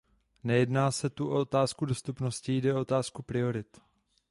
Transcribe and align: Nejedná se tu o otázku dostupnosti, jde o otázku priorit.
Nejedná 0.43 0.91
se 0.91 1.09
tu 1.09 1.29
o 1.29 1.39
otázku 1.39 1.85
dostupnosti, 1.85 2.57
jde 2.57 2.73
o 2.73 2.79
otázku 2.81 3.23
priorit. 3.23 3.77